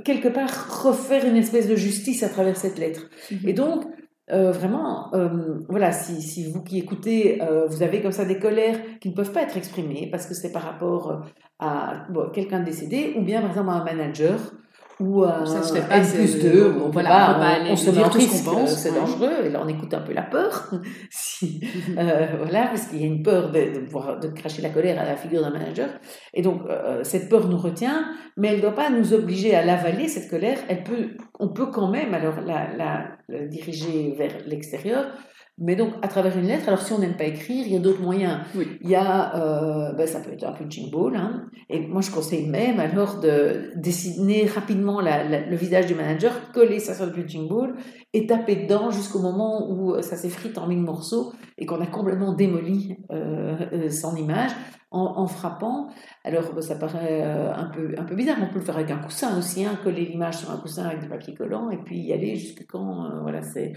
quelque 0.03 0.27
part 0.27 0.83
refaire 0.83 1.25
une 1.25 1.37
espèce 1.37 1.67
de 1.67 1.75
justice 1.75 2.23
à 2.23 2.29
travers 2.29 2.57
cette 2.57 2.77
lettre. 2.77 3.09
Mhm. 3.31 3.49
Et 3.49 3.53
donc, 3.53 3.83
euh, 4.31 4.51
vraiment, 4.51 5.13
euh, 5.13 5.59
voilà, 5.67 5.91
si, 5.91 6.21
si, 6.21 6.49
vous 6.49 6.63
qui 6.63 6.77
écoutez, 6.77 7.41
euh, 7.41 7.65
vous 7.67 7.83
avez 7.83 8.01
comme 8.01 8.13
ça 8.13 8.23
des 8.23 8.39
colères 8.39 8.79
qui 8.99 9.09
ne 9.09 9.13
peuvent 9.13 9.31
pas 9.31 9.41
être 9.41 9.57
exprimées 9.57 10.07
parce 10.09 10.25
que 10.25 10.33
c'est 10.33 10.53
par 10.53 10.63
rapport 10.63 11.25
à 11.59 12.07
quelqu'un 12.33 12.61
décédé 12.61 13.13
ou 13.17 13.23
bien 13.23 13.41
par 13.41 13.49
exemple 13.49 13.69
à 13.69 13.73
un 13.73 13.83
manager 13.83 14.53
ou 14.99 15.23
un 15.23 15.45
ça 15.45 15.63
se 15.63 15.73
fait 15.73 15.87
pas, 15.87 15.99
plus 15.99 16.39
2, 16.39 16.75
on, 16.83 16.89
voilà, 16.89 17.39
on, 17.67 17.71
on, 17.71 17.75
se 17.75 17.89
met 17.89 18.03
en 18.03 18.09
risque, 18.09 18.45
c'est 18.67 18.93
dangereux, 18.93 19.45
et 19.45 19.49
là 19.49 19.61
on 19.63 19.67
écoute 19.67 19.93
un 19.93 20.01
peu 20.01 20.13
la 20.13 20.23
peur, 20.23 20.71
si, 21.09 21.61
euh, 21.97 22.27
voilà, 22.37 22.67
parce 22.67 22.87
qu'il 22.87 23.01
y 23.01 23.03
a 23.03 23.07
une 23.07 23.23
peur 23.23 23.51
de, 23.51 23.59
de, 23.59 24.27
de, 24.27 24.33
cracher 24.33 24.61
la 24.61 24.69
colère 24.69 24.99
à 24.99 25.05
la 25.05 25.15
figure 25.15 25.41
d'un 25.41 25.51
manager, 25.51 25.89
et 26.33 26.41
donc 26.41 26.61
euh, 26.69 27.03
cette 27.03 27.29
peur 27.29 27.47
nous 27.47 27.57
retient, 27.57 28.09
mais 28.37 28.49
elle 28.49 28.57
ne 28.57 28.61
doit 28.61 28.75
pas 28.75 28.89
nous 28.89 29.13
obliger 29.13 29.55
à 29.55 29.65
l'avaler, 29.65 30.07
cette 30.07 30.29
colère, 30.29 30.57
elle 30.69 30.83
peut, 30.83 31.09
on 31.39 31.49
peut 31.49 31.67
quand 31.67 31.89
même 31.89 32.13
alors 32.13 32.41
la, 32.41 32.75
la, 32.75 33.07
la 33.29 33.45
diriger 33.47 34.13
vers 34.17 34.33
l'extérieur, 34.45 35.05
mais 35.63 35.75
donc, 35.75 35.93
à 36.01 36.07
travers 36.07 36.35
une 36.35 36.47
lettre, 36.47 36.67
alors 36.67 36.81
si 36.81 36.91
on 36.91 36.97
n'aime 36.97 37.15
pas 37.15 37.25
écrire, 37.25 37.67
il 37.67 37.73
y 37.73 37.75
a 37.75 37.79
d'autres 37.79 38.01
moyens. 38.01 38.39
Il 38.55 38.89
y 38.89 38.95
a, 38.95 39.35
euh, 39.35 39.93
ben, 39.93 40.07
ça 40.07 40.19
peut 40.19 40.31
être 40.31 40.43
un 40.43 40.53
punching 40.53 40.89
ball, 40.89 41.15
hein, 41.15 41.45
et 41.69 41.85
moi 41.85 42.01
je 42.01 42.09
conseille 42.09 42.49
même 42.49 42.79
alors 42.79 43.19
de 43.19 43.69
dessiner 43.75 44.47
rapidement 44.47 45.01
le 45.01 45.55
visage 45.55 45.85
du 45.85 45.93
manager, 45.93 46.51
coller 46.51 46.79
ça 46.79 46.95
sur 46.95 47.05
le 47.05 47.11
punching 47.11 47.47
ball 47.47 47.75
et 48.11 48.25
taper 48.25 48.55
dedans 48.55 48.89
jusqu'au 48.89 49.19
moment 49.19 49.69
où 49.69 50.01
ça 50.01 50.15
s'effrite 50.15 50.57
en 50.57 50.65
mille 50.65 50.81
morceaux 50.81 51.31
et 51.59 51.67
qu'on 51.67 51.79
a 51.79 51.85
complètement 51.85 52.33
démoli 52.33 52.97
euh, 53.11 53.55
euh, 53.71 53.89
son 53.91 54.15
image 54.15 54.51
en, 54.89 55.25
frappant. 55.27 55.87
Alors 56.25 56.53
ben, 56.53 56.61
ça 56.61 56.75
paraît 56.75 57.21
un, 57.21 57.69
peu, 57.73 57.93
un 57.97 58.03
peu 58.03 58.15
bizarre, 58.15 58.37
on 58.41 58.51
peut 58.51 58.59
le 58.59 58.65
faire 58.65 58.75
avec 58.75 58.89
un 58.89 58.97
coussin 58.97 59.37
aussi, 59.37 59.63
hein, 59.63 59.77
coller 59.83 60.05
l'image 60.05 60.37
sur 60.37 60.51
un 60.51 60.57
coussin 60.57 60.85
avec 60.85 61.01
du 61.01 61.07
papier 61.07 61.35
collant 61.35 61.69
et 61.69 61.77
puis 61.77 61.99
y 61.99 62.11
aller 62.11 62.35
jusqu'à 62.35 62.65
quand, 62.67 63.21
voilà, 63.21 63.41
c'est 63.41 63.73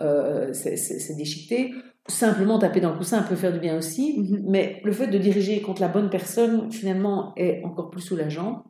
euh, 0.00 0.52
c'est 0.52 1.16
déchiqueté. 1.16 1.72
Simplement 2.06 2.58
taper 2.58 2.80
dans 2.80 2.92
le 2.92 2.98
coussin 2.98 3.22
peut 3.22 3.36
faire 3.36 3.52
du 3.52 3.60
bien 3.60 3.78
aussi, 3.78 4.18
mhm. 4.18 4.44
mais 4.46 4.80
le 4.84 4.92
fait 4.92 5.06
de 5.06 5.18
diriger 5.18 5.60
contre 5.62 5.80
la 5.80 5.88
bonne 5.88 6.10
personne, 6.10 6.70
finalement, 6.70 7.32
est 7.36 7.62
encore 7.64 7.90
plus 7.90 8.02
soulageant. 8.02 8.64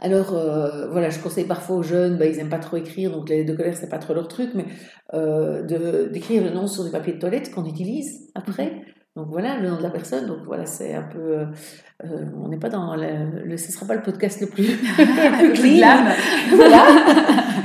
Alors, 0.00 0.34
euh, 0.34 0.88
voilà, 0.90 1.08
je 1.10 1.18
conseille 1.20 1.46
parfois 1.46 1.76
aux 1.76 1.82
jeunes, 1.82 2.18
bah, 2.18 2.26
ils 2.26 2.36
n'aiment 2.36 2.50
pas 2.50 2.58
trop 2.58 2.76
écrire, 2.76 3.12
donc 3.12 3.28
les 3.28 3.38
lettres 3.38 3.52
de 3.52 3.56
colère, 3.56 3.76
c'est 3.76 3.88
pas 3.88 3.98
trop 3.98 4.12
leur 4.12 4.28
truc, 4.28 4.50
mais 4.54 4.66
euh, 5.14 6.08
d'écrire 6.08 6.42
le 6.42 6.50
nom 6.50 6.66
sur 6.66 6.84
du 6.84 6.90
papier 6.90 7.14
de 7.14 7.18
toilette 7.18 7.50
qu'on 7.50 7.64
utilise 7.64 8.30
après. 8.34 8.82
Donc 9.16 9.28
voilà, 9.30 9.58
le 9.58 9.70
nom 9.70 9.78
de 9.78 9.82
la 9.82 9.90
personne. 9.90 10.26
Donc 10.26 10.40
voilà, 10.44 10.66
c'est 10.66 10.94
un 10.94 11.02
peu. 11.02 11.46
on 12.04 12.48
n'est 12.48 12.58
pas 12.58 12.68
dans. 12.68 12.94
Le, 12.94 13.56
ce 13.56 13.68
ne 13.68 13.72
sera 13.72 13.86
pas 13.86 13.94
le 13.94 14.02
podcast 14.02 14.40
le 14.42 14.46
plus, 14.46 14.76
clean. 15.54 16.04
voilà. 16.54 16.84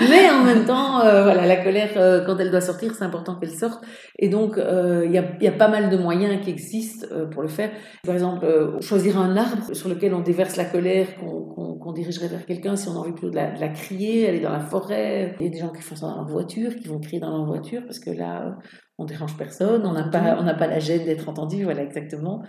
Mais 0.09 0.29
en 0.29 0.43
même 0.43 0.65
temps, 0.65 1.01
euh, 1.01 1.23
voilà, 1.23 1.45
la 1.45 1.57
colère, 1.57 1.89
euh, 1.97 2.25
quand 2.25 2.37
elle 2.39 2.51
doit 2.51 2.61
sortir, 2.61 2.95
c'est 2.95 3.03
important 3.03 3.35
qu'elle 3.35 3.51
sorte. 3.51 3.83
Et 4.17 4.29
donc, 4.29 4.57
euh, 4.57 5.03
il 5.05 5.11
y, 5.11 5.17
a, 5.17 5.25
y, 5.41 5.47
a, 5.47 5.51
pas 5.51 5.67
mal 5.67 5.89
de 5.89 5.97
moyens 5.97 6.41
qui 6.43 6.49
existent 6.49 7.05
pour 7.31 7.41
le 7.41 7.49
faire. 7.49 7.69
Par 8.05 8.15
exemple, 8.15 8.77
choisir 8.79 9.19
un 9.19 9.35
arbre 9.35 9.75
sur 9.75 9.89
lequel 9.89 10.13
on 10.13 10.21
déverse 10.21 10.55
la 10.55 10.65
colère 10.65 11.07
qu'on 11.17 11.91
dirigerait 11.91 12.29
vers 12.29 12.45
quelqu'un 12.45 12.75
si 12.75 12.87
on 12.87 12.93
a 12.93 12.99
envie 12.99 13.11
plutôt 13.11 13.29
de 13.29 13.35
la, 13.35 13.51
de 13.51 13.59
la, 13.59 13.69
crier, 13.69 14.29
aller 14.29 14.39
dans 14.39 14.51
la 14.51 14.61
forêt. 14.61 15.35
Il 15.39 15.47
y 15.47 15.49
a 15.49 15.51
des 15.51 15.59
gens 15.59 15.69
qui 15.69 15.81
font 15.81 15.95
ça 15.95 16.07
dans 16.07 16.15
leur 16.15 16.27
voiture, 16.27 16.75
qui 16.75 16.87
vont 16.87 16.99
crier 16.99 17.19
dans 17.19 17.35
leur 17.35 17.45
voiture 17.45 17.81
parce 17.85 17.99
que 17.99 18.11
là, 18.11 18.57
on 19.01 19.05
dérange 19.05 19.37
personne, 19.37 19.85
on 19.85 19.93
n'a 19.93 20.03
pas, 20.03 20.37
on 20.39 20.43
n'a 20.43 20.53
pas 20.53 20.67
la 20.67 20.79
gêne 20.79 21.05
d'être 21.05 21.27
entendu, 21.29 21.63
voilà 21.63 21.83
exactement. 21.83 22.43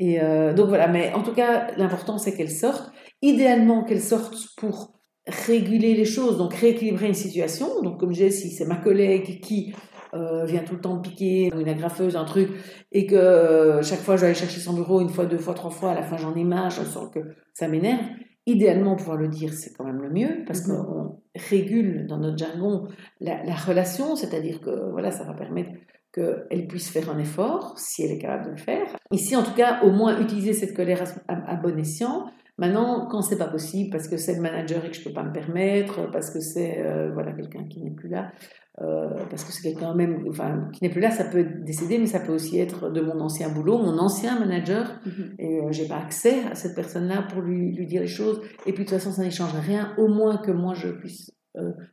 Et 0.00 0.20
donc 0.54 0.68
voilà, 0.68 0.86
mais 0.86 1.12
en 1.12 1.24
tout 1.24 1.32
cas, 1.32 1.72
l'important 1.76 2.18
c'est 2.18 2.32
qu'elle 2.36 2.52
sorte. 2.52 2.92
Idéalement, 3.20 3.82
qu'elle 3.82 4.00
sorte 4.00 4.32
pour 4.56 4.98
réguler 5.28 5.94
les 5.94 6.04
choses, 6.04 6.38
donc 6.38 6.54
rééquilibrer 6.54 7.08
une 7.08 7.14
situation. 7.14 7.82
Donc, 7.82 8.00
comme 8.00 8.10
je 8.10 8.24
disais, 8.24 8.30
si 8.30 8.50
c'est 8.50 8.64
ma 8.64 8.76
collègue 8.76 9.40
qui 9.40 9.74
euh, 10.14 10.44
vient 10.46 10.62
tout 10.62 10.74
le 10.74 10.80
temps 10.80 10.98
piquer, 10.98 11.50
une 11.54 11.68
agrafeuse, 11.68 12.16
un 12.16 12.24
truc, 12.24 12.48
et 12.92 13.06
que 13.06 13.14
euh, 13.14 13.82
chaque 13.82 14.00
fois 14.00 14.16
je 14.16 14.22
dois 14.22 14.30
aller 14.30 14.38
chercher 14.38 14.60
son 14.60 14.72
bureau 14.72 15.00
une 15.00 15.10
fois, 15.10 15.26
deux 15.26 15.38
fois, 15.38 15.54
trois 15.54 15.70
fois, 15.70 15.90
à 15.90 15.94
la 15.94 16.02
fin 16.02 16.16
j'en 16.16 16.34
ai 16.34 16.44
marre, 16.44 16.70
je 16.70 16.82
sens 16.82 17.10
que 17.12 17.20
ça 17.52 17.68
m'énerve. 17.68 18.04
Idéalement, 18.48 18.96
pouvoir 18.96 19.18
le 19.18 19.28
dire, 19.28 19.52
c'est 19.52 19.72
quand 19.76 19.84
même 19.84 20.00
le 20.00 20.10
mieux, 20.10 20.44
parce 20.46 20.60
mm-hmm. 20.60 20.84
qu'on 20.84 21.20
régule 21.34 22.06
dans 22.06 22.18
notre 22.18 22.38
jargon 22.38 22.88
la, 23.20 23.54
relation, 23.54 24.16
c'est-à-dire 24.16 24.60
que 24.60 24.90
voilà, 24.90 25.10
ça 25.10 25.24
va 25.24 25.34
permettre 25.34 25.70
qu'elle 26.12 26.66
puisse 26.66 26.90
faire 26.90 27.10
un 27.10 27.18
effort, 27.18 27.78
si 27.78 28.02
elle 28.02 28.12
est 28.12 28.18
capable 28.18 28.46
de 28.46 28.50
le 28.52 28.56
faire. 28.56 28.96
Ici, 29.12 29.36
en 29.36 29.42
tout 29.42 29.54
cas, 29.54 29.82
au 29.82 29.90
moins 29.90 30.18
utiliser 30.20 30.54
cette 30.54 30.74
colère 30.74 31.04
à 31.28 31.56
bon 31.56 31.78
escient, 31.78 32.24
Maintenant, 32.58 33.06
quand 33.06 33.22
c'est 33.22 33.38
pas 33.38 33.46
possible, 33.46 33.90
parce 33.90 34.08
que 34.08 34.16
c'est 34.16 34.34
le 34.34 34.40
manager 34.40 34.84
et 34.84 34.90
que 34.90 34.96
je 34.96 35.04
peux 35.04 35.12
pas 35.12 35.22
me 35.22 35.32
permettre, 35.32 36.10
parce 36.10 36.30
que 36.30 36.40
c'est 36.40 36.80
euh, 36.80 37.10
voilà 37.12 37.32
quelqu'un 37.32 37.64
qui 37.68 37.80
n'est 37.80 37.92
plus 37.92 38.08
là, 38.08 38.32
euh, 38.80 39.24
parce 39.28 39.44
que 39.44 39.52
c'est 39.52 39.62
quelqu'un 39.62 39.94
même, 39.94 40.24
enfin 40.28 40.68
qui 40.72 40.84
n'est 40.84 40.90
plus 40.90 41.00
là, 41.00 41.10
ça 41.10 41.24
peut 41.24 41.44
décéder, 41.44 41.98
mais 41.98 42.06
ça 42.06 42.20
peut 42.20 42.32
aussi 42.32 42.58
être 42.58 42.90
de 42.90 43.00
mon 43.00 43.20
ancien 43.20 43.48
boulot, 43.48 43.78
mon 43.78 43.98
ancien 43.98 44.38
manager, 44.38 45.00
mm-hmm. 45.04 45.34
et 45.38 45.60
euh, 45.60 45.72
j'ai 45.72 45.88
pas 45.88 45.98
accès 45.98 46.44
à 46.44 46.54
cette 46.54 46.74
personne-là 46.74 47.22
pour 47.22 47.42
lui, 47.42 47.72
lui 47.72 47.86
dire 47.86 48.02
les 48.02 48.06
choses. 48.06 48.40
Et 48.66 48.72
puis 48.72 48.84
de 48.84 48.88
toute 48.88 48.98
façon, 48.98 49.10
ça 49.10 49.22
n'échange 49.22 49.54
rien, 49.54 49.94
au 49.98 50.08
moins 50.08 50.36
que 50.36 50.52
moi 50.52 50.74
je 50.74 50.88
puisse 50.88 51.32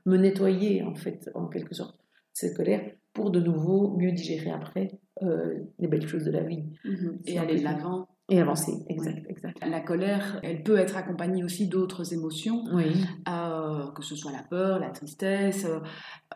me 0.06 0.18
nettoyer 0.18 0.84
en 0.84 0.94
fait, 0.94 1.32
en 1.34 1.48
quelque 1.48 1.74
sorte, 1.74 1.98
cette 2.34 2.56
colère 2.56 2.82
pour 3.14 3.32
de 3.32 3.40
nouveau 3.40 3.98
mieux 3.98 4.12
digérer 4.12 4.52
après 4.52 4.92
les 5.80 5.88
belles 5.88 6.08
choses 6.08 6.24
de 6.24 6.30
la 6.30 6.44
vie 6.44 6.66
mm-hmm. 6.86 7.22
et 7.26 7.40
aller 7.40 7.58
de 7.58 7.64
l'avant 7.64 8.08
et 8.28 8.42
avancer, 8.42 8.74
exact, 8.90 9.24
exact. 9.30 9.58
La 9.66 9.82
colère, 9.82 10.40
elle 10.42 10.64
peut 10.64 10.78
être 10.78 10.98
accompagnée 10.98 11.44
aussi 11.44 11.68
d'autres 11.68 12.12
émotions, 12.12 12.64
oui. 12.74 13.06
euh, 13.30 13.92
que 13.96 14.04
ce 14.04 14.16
soit 14.16 14.32
la 14.32 14.42
peur, 14.42 14.80
la 14.80 14.90
tristesse, 14.90 15.68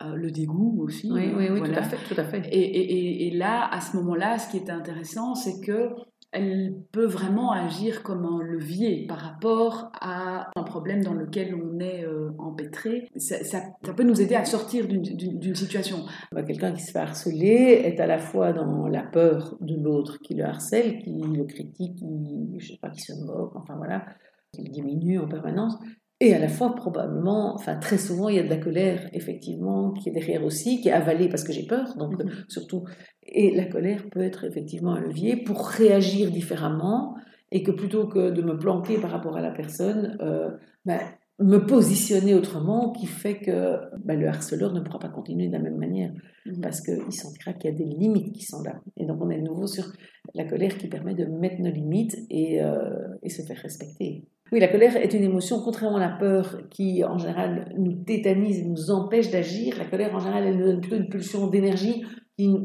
euh, 0.02 0.14
le 0.14 0.30
dégoût 0.30 0.82
aussi. 0.82 1.10
Oui, 1.10 1.32
oui, 1.36 1.48
oui 1.50 1.62
tout 1.62 1.76
à 1.76 1.82
fait. 1.82 1.96
Tout 2.14 2.20
à 2.20 2.24
fait. 2.24 2.46
Et, 2.52 2.60
et, 2.60 3.26
et 3.26 3.30
là, 3.36 3.68
à 3.72 3.80
ce 3.80 3.96
moment-là, 3.96 4.38
ce 4.38 4.50
qui 4.50 4.58
est 4.58 4.70
intéressant, 4.70 5.34
c'est 5.34 5.60
que 5.60 5.90
elle 6.32 6.76
peut 6.92 7.06
vraiment 7.06 7.50
agir 7.52 8.02
comme 8.02 8.24
un 8.24 8.42
levier 8.42 9.06
par 9.06 9.18
rapport 9.18 9.90
à 10.00 10.48
un 10.54 10.62
problème 10.62 11.02
dans 11.02 11.12
lequel 11.12 11.54
on 11.54 11.80
est 11.80 12.04
euh, 12.04 12.30
empêtré. 12.38 13.08
Ça, 13.16 13.60
peut 13.96 14.04
nous 14.04 14.20
aider 14.20 14.36
à 14.36 14.44
sortir 14.44 14.86
d'une 14.86 15.54
situation. 15.54 16.04
Bah, 16.32 16.42
quelqu'un 16.42 16.72
qui 16.72 16.82
se 16.82 16.92
fait 16.92 16.98
harceler 16.98 17.82
est 17.84 18.00
à 18.00 18.06
la 18.06 18.18
fois 18.18 18.52
dans 18.52 18.86
la 18.86 19.02
peur 19.02 19.56
de 19.60 19.74
l'autre 19.74 20.18
qui 20.20 20.34
le 20.34 20.44
harcèle, 20.44 20.98
qui 20.98 21.10
le 21.10 21.44
critique, 21.44 21.96
qui, 21.96 22.54
je 22.58 22.72
sais 22.72 22.78
pas, 22.80 22.90
qui 22.90 23.00
se 23.00 23.12
moque, 23.24 23.56
enfin 23.56 23.74
voilà, 23.76 24.06
qui 24.52 24.62
le 24.62 24.70
diminue 24.70 25.18
en 25.18 25.28
permanence, 25.28 25.76
et 26.22 26.34
à 26.34 26.38
la 26.38 26.48
fois, 26.48 26.74
probablement, 26.74 27.54
enfin 27.54 27.76
très 27.76 27.96
souvent, 27.96 28.28
il 28.28 28.36
y 28.36 28.38
a 28.38 28.42
de 28.42 28.50
la 28.50 28.58
colère, 28.58 29.08
effectivement, 29.14 29.92
qui 29.92 30.10
est 30.10 30.12
derrière 30.12 30.44
aussi, 30.44 30.82
qui 30.82 30.90
est 30.90 30.92
avalée 30.92 31.30
parce 31.30 31.44
que 31.44 31.52
j'ai 31.52 31.64
peur, 31.66 31.96
donc 31.96 32.22
mhm. 32.22 32.30
surtout. 32.46 32.84
Et 33.26 33.54
la 33.54 33.64
colère 33.64 34.04
peut 34.10 34.20
être 34.20 34.44
effectivement 34.44 34.92
un 34.92 35.00
levier 35.00 35.36
pour 35.36 35.66
réagir 35.66 36.30
différemment, 36.30 37.16
et 37.50 37.62
que 37.62 37.70
plutôt 37.70 38.06
que 38.06 38.30
de 38.30 38.42
me 38.42 38.58
planquer 38.58 38.98
par 38.98 39.10
rapport 39.10 39.36
à 39.36 39.40
la 39.40 39.50
personne, 39.50 40.18
euh, 40.20 40.50
ben, 40.84 41.00
me 41.38 41.56
positionner 41.56 42.34
autrement, 42.34 42.92
qui 42.92 43.06
fait 43.06 43.38
que 43.38 43.78
ben, 44.04 44.20
le 44.20 44.28
harceleur 44.28 44.74
ne 44.74 44.80
pourra 44.80 44.98
pas 44.98 45.08
continuer 45.08 45.48
de 45.48 45.54
la 45.54 45.58
même 45.58 45.78
manière, 45.78 46.12
mhm. 46.44 46.60
parce 46.60 46.82
qu'il 46.82 47.12
sentira 47.12 47.54
qu'il 47.54 47.70
y 47.70 47.74
a 47.74 47.76
des 47.78 47.84
limites 47.84 48.34
qui 48.34 48.44
sont 48.44 48.62
là. 48.62 48.78
Et 48.98 49.06
donc 49.06 49.22
on 49.22 49.30
est 49.30 49.38
de 49.38 49.46
nouveau 49.46 49.66
sur 49.66 49.90
la 50.34 50.44
colère 50.44 50.76
qui 50.76 50.88
permet 50.88 51.14
de 51.14 51.24
mettre 51.24 51.62
nos 51.62 51.70
limites 51.70 52.18
et, 52.28 52.62
euh, 52.62 53.08
et 53.22 53.30
se 53.30 53.40
faire 53.40 53.56
respecter. 53.56 54.26
Oui, 54.52 54.58
la 54.58 54.68
colère 54.68 54.96
est 54.96 55.14
une 55.14 55.22
émotion, 55.22 55.60
contrairement 55.62 55.98
à 55.98 56.00
la 56.00 56.08
peur 56.08 56.58
qui, 56.70 57.04
en 57.04 57.18
général, 57.18 57.72
nous 57.78 57.92
tétanise 57.92 58.58
et 58.58 58.64
nous 58.64 58.90
empêche 58.90 59.30
d'agir. 59.30 59.78
La 59.78 59.84
colère, 59.84 60.14
en 60.14 60.18
général, 60.18 60.44
elle 60.44 60.58
nous 60.58 60.64
donne 60.64 60.80
plutôt 60.80 60.96
une 60.96 61.08
pulsion 61.08 61.46
d'énergie 61.46 62.04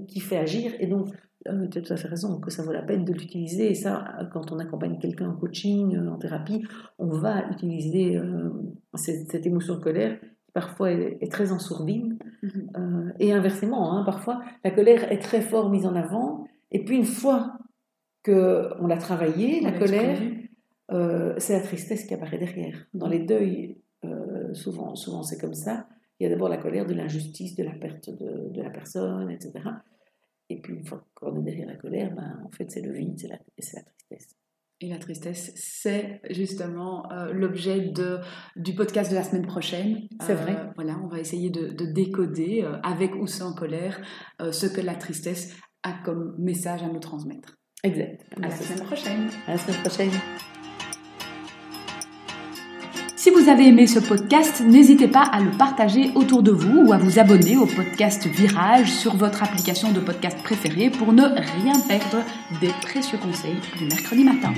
qui, 0.07 0.19
fait 0.19 0.37
agir. 0.37 0.71
Et 0.79 0.87
donc, 0.87 1.09
euh, 1.47 1.67
tu 1.67 1.77
as 1.77 1.81
tout 1.81 1.93
à 1.93 1.97
fait 1.97 2.07
raison, 2.07 2.39
que 2.39 2.49
ça 2.49 2.63
vaut 2.63 2.71
la 2.71 2.81
peine 2.81 3.05
de 3.05 3.13
l'utiliser. 3.13 3.69
Et 3.69 3.75
ça, 3.75 4.05
quand 4.33 4.51
on 4.51 4.59
accompagne 4.59 4.97
quelqu'un 4.97 5.29
en 5.29 5.35
coaching, 5.35 5.95
euh, 5.95 6.11
en 6.11 6.17
thérapie, 6.17 6.65
on 6.97 7.09
va 7.09 7.47
utiliser 7.51 8.17
euh, 8.17 8.49
cette, 8.95 9.45
émotion 9.45 9.75
de 9.75 9.81
colère 9.81 10.19
qui 10.19 10.51
parfois 10.53 10.91
est, 10.91 11.31
très 11.31 11.51
en 11.51 11.59
sourdine. 11.59 12.17
Mm-hmm. 12.43 13.13
et 13.19 13.33
inversement, 13.33 13.93
hein, 13.93 14.03
parfois, 14.05 14.41
la 14.63 14.71
colère 14.71 15.11
est 15.11 15.19
très 15.19 15.41
fort 15.41 15.69
mise 15.69 15.85
en 15.85 15.95
avant. 15.95 16.47
Et 16.71 16.83
puis, 16.83 16.97
une 16.97 17.05
fois 17.05 17.57
qu'on 18.23 18.87
l'a 18.87 18.97
travaillée, 18.97 19.61
la 19.61 19.71
colère, 19.71 20.17
c'est 20.89 21.53
la 21.53 21.61
tristesse 21.61 22.05
qui 22.05 22.13
apparaît 22.13 22.37
derrière. 22.37 22.85
Dans 22.93 23.07
les 23.07 23.19
deuils, 23.19 23.77
souvent, 24.53 24.95
souvent 24.95 25.23
c'est 25.23 25.39
comme 25.39 25.53
ça. 25.53 25.87
Il 26.19 26.23
y 26.23 26.27
a 26.27 26.29
d'abord 26.29 26.49
la 26.49 26.57
colère 26.57 26.85
de 26.85 26.93
l'injustice, 26.93 27.55
de 27.55 27.63
la 27.63 27.73
perte 27.73 28.09
de, 28.09 28.49
de, 28.49 28.61
la 28.61 28.69
personne, 28.69 29.29
etc. 29.29 29.53
Et 30.49 30.61
puis 30.61 30.73
une 30.73 30.85
fois 30.85 31.05
qu'on 31.13 31.37
est 31.39 31.43
derrière 31.43 31.67
la 31.67 31.75
colère, 31.75 32.13
ben, 32.15 32.41
en 32.45 32.51
fait 32.51 32.71
c'est 32.71 32.81
le 32.81 32.93
vide, 32.93 33.19
c'est 33.19 33.27
la, 33.27 33.35
la, 33.35 33.81
tristesse. 33.81 34.35
Et 34.81 34.89
la 34.89 34.97
tristesse, 34.97 35.51
c'est 35.55 36.21
justement 36.29 37.11
euh, 37.11 37.31
l'objet 37.31 37.89
de, 37.89 38.19
du 38.55 38.75
podcast 38.75 39.09
de 39.09 39.15
la 39.15 39.23
semaine 39.23 39.45
prochaine. 39.45 40.07
C'est 40.21 40.33
vrai. 40.33 40.55
Euh, 40.55 40.71
voilà, 40.75 40.99
on 41.03 41.07
va 41.07 41.19
essayer 41.19 41.49
de, 41.49 41.67
de 41.67 41.85
décoder, 41.85 42.63
euh, 42.63 42.77
avec 42.83 43.15
ou 43.15 43.27
sans 43.27 43.53
colère, 43.53 44.01
ce 44.39 44.67
que 44.67 44.81
la 44.81 44.95
tristesse 44.95 45.55
a 45.83 45.93
comme 46.03 46.35
message 46.37 46.83
à 46.83 46.87
nous 46.87 46.99
transmettre. 46.99 47.57
Exact. 47.83 48.25
À 48.37 48.39
la 48.41 48.51
semaine 48.51 48.85
prochaine. 48.85 49.29
À 49.47 49.51
la 49.51 49.57
semaine 49.57 49.81
prochaine. 49.81 50.11
Vous 53.45 53.51
avez 53.51 53.67
aimé 53.67 53.85
ce 53.85 53.99
podcast, 53.99 54.63
n'hésitez 54.65 55.07
pas 55.07 55.21
à 55.21 55.39
le 55.39 55.51
partager 55.51 56.09
autour 56.15 56.41
de 56.41 56.49
vous 56.49 56.87
ou 56.87 56.93
à 56.93 56.97
vous 56.97 57.19
abonner 57.19 57.57
au 57.57 57.67
podcast 57.67 58.25
Virage 58.25 58.91
sur 58.91 59.15
votre 59.15 59.43
application 59.43 59.91
de 59.91 59.99
podcast 59.99 60.39
préférée 60.43 60.89
pour 60.89 61.13
ne 61.13 61.21
rien 61.21 61.79
perdre 61.87 62.25
des 62.59 62.71
précieux 62.81 63.19
conseils 63.19 63.59
du 63.77 63.85
mercredi 63.85 64.23
matin. 64.23 64.51